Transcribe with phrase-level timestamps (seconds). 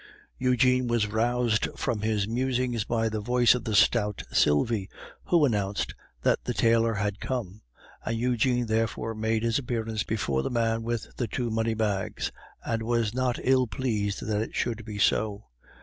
[0.39, 4.89] Eugene was roused from his musings by the voice of the stout Sylvie,
[5.25, 5.93] who announced
[6.23, 7.61] that the tailor had come,
[8.03, 12.31] and Eugene therefore made his appearance before the man with the two money bags,
[12.65, 15.43] and was not ill pleased that it should be so.